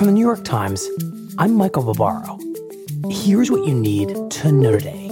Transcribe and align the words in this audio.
From 0.00 0.06
the 0.06 0.14
New 0.14 0.24
York 0.24 0.44
Times, 0.44 0.88
I'm 1.36 1.54
Michael 1.54 1.82
Barbaro. 1.82 2.38
Here's 3.10 3.50
what 3.50 3.68
you 3.68 3.74
need 3.74 4.30
to 4.30 4.50
know 4.50 4.78
today. 4.78 5.10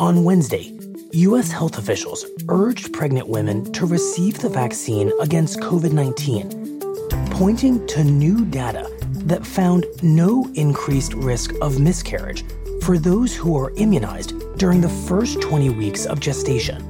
On 0.00 0.24
Wednesday, 0.24 0.76
U.S. 1.12 1.52
health 1.52 1.78
officials 1.78 2.26
urged 2.48 2.92
pregnant 2.92 3.28
women 3.28 3.72
to 3.74 3.86
receive 3.86 4.40
the 4.40 4.48
vaccine 4.48 5.12
against 5.20 5.60
COVID 5.60 5.92
19, 5.92 7.30
pointing 7.30 7.86
to 7.86 8.02
new 8.02 8.44
data 8.46 8.90
that 9.26 9.46
found 9.46 9.86
no 10.02 10.50
increased 10.54 11.14
risk 11.14 11.52
of 11.62 11.78
miscarriage 11.78 12.44
for 12.82 12.98
those 12.98 13.32
who 13.32 13.56
are 13.56 13.70
immunized 13.76 14.34
during 14.58 14.80
the 14.80 14.88
first 14.88 15.40
20 15.40 15.70
weeks 15.70 16.04
of 16.04 16.18
gestation. 16.18 16.82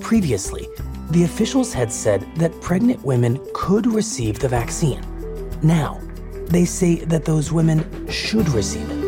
Previously, 0.00 0.66
the 1.10 1.24
officials 1.24 1.72
had 1.72 1.92
said 1.92 2.26
that 2.36 2.60
pregnant 2.60 3.04
women 3.04 3.40
could 3.54 3.86
receive 3.86 4.38
the 4.40 4.48
vaccine. 4.48 5.00
Now, 5.62 6.00
they 6.46 6.64
say 6.64 6.96
that 7.04 7.24
those 7.24 7.52
women 7.52 8.08
should 8.10 8.48
receive 8.50 8.88
it. 8.90 9.06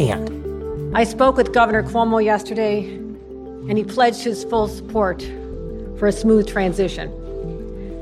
And 0.00 0.96
I 0.96 1.04
spoke 1.04 1.36
with 1.36 1.52
Governor 1.52 1.82
Cuomo 1.82 2.24
yesterday, 2.24 2.84
and 2.86 3.76
he 3.76 3.84
pledged 3.84 4.22
his 4.22 4.44
full 4.44 4.68
support 4.68 5.22
for 5.98 6.06
a 6.06 6.12
smooth 6.12 6.46
transition. 6.48 7.10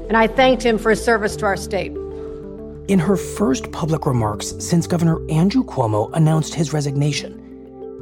And 0.08 0.16
I 0.16 0.26
thanked 0.26 0.62
him 0.62 0.78
for 0.78 0.90
his 0.90 1.02
service 1.04 1.36
to 1.36 1.46
our 1.46 1.56
state. 1.56 1.92
In 2.88 2.98
her 2.98 3.16
first 3.16 3.72
public 3.72 4.06
remarks 4.06 4.54
since 4.60 4.86
Governor 4.86 5.18
Andrew 5.30 5.64
Cuomo 5.64 6.10
announced 6.14 6.54
his 6.54 6.72
resignation, 6.72 7.42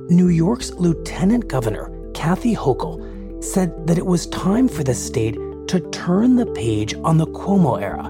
New 0.09 0.29
York's 0.29 0.73
Lieutenant 0.75 1.49
Governor, 1.49 1.91
Kathy 2.13 2.55
Hochul, 2.55 3.14
said 3.45 3.87
that 3.87 3.99
it 3.99 4.07
was 4.07 4.27
time 4.29 4.69
for 4.69 4.83
the 4.83 4.95
state 4.95 5.35
to 5.69 5.81
turn 5.91 6.37
the 6.37 6.47
page 6.47 6.95
on 7.05 7.19
the 7.19 7.27
Cuomo 7.27 7.81
era 7.81 8.07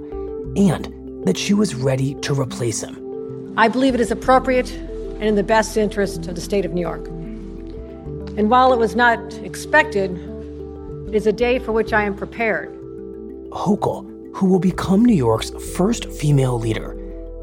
and 0.56 1.26
that 1.26 1.36
she 1.36 1.54
was 1.54 1.74
ready 1.74 2.14
to 2.16 2.34
replace 2.34 2.82
him. 2.82 3.52
I 3.56 3.68
believe 3.68 3.94
it 3.94 4.00
is 4.00 4.10
appropriate 4.10 4.72
and 4.72 5.22
in 5.22 5.34
the 5.34 5.42
best 5.42 5.76
interest 5.76 6.26
of 6.26 6.34
the 6.34 6.40
state 6.40 6.64
of 6.64 6.72
New 6.72 6.80
York. 6.80 7.06
And 8.36 8.50
while 8.50 8.72
it 8.72 8.78
was 8.78 8.96
not 8.96 9.18
expected, 9.38 10.10
it 11.08 11.14
is 11.14 11.26
a 11.26 11.32
day 11.32 11.58
for 11.58 11.72
which 11.72 11.92
I 11.92 12.04
am 12.04 12.16
prepared. 12.16 12.72
Hochul, 13.50 14.34
who 14.34 14.46
will 14.46 14.58
become 14.58 15.04
New 15.04 15.14
York's 15.14 15.50
first 15.76 16.10
female 16.10 16.58
leader, 16.58 16.96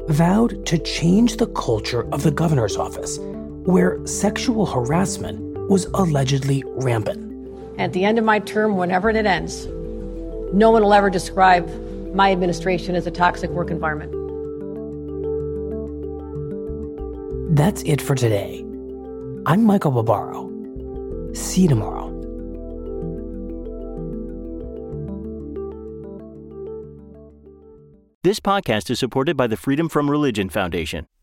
vowed 0.08 0.66
to 0.66 0.78
change 0.78 1.36
the 1.36 1.46
culture 1.46 2.06
of 2.12 2.22
the 2.22 2.30
governor's 2.30 2.76
office, 2.76 3.18
where 3.64 4.04
sexual 4.06 4.66
harassment 4.66 5.40
was 5.70 5.86
allegedly 5.94 6.62
rampant. 6.66 7.31
At 7.78 7.92
the 7.92 8.04
end 8.04 8.18
of 8.18 8.24
my 8.24 8.38
term, 8.38 8.76
whenever 8.76 9.08
it 9.08 9.16
ends, 9.26 9.66
no 10.52 10.70
one 10.70 10.82
will 10.82 10.92
ever 10.92 11.08
describe 11.08 11.68
my 12.14 12.30
administration 12.30 12.94
as 12.94 13.06
a 13.06 13.10
toxic 13.10 13.50
work 13.50 13.70
environment. 13.70 14.12
That's 17.56 17.82
it 17.82 18.00
for 18.00 18.14
today. 18.14 18.60
I'm 19.46 19.64
Michael 19.64 19.90
Barbaro. 19.90 20.50
See 21.34 21.62
you 21.62 21.68
tomorrow. 21.68 22.10
This 28.22 28.38
podcast 28.38 28.90
is 28.90 28.98
supported 28.98 29.36
by 29.36 29.46
the 29.46 29.56
Freedom 29.56 29.88
from 29.88 30.10
Religion 30.10 30.48
Foundation. 30.48 31.06